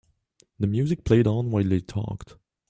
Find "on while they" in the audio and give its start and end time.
1.27-1.79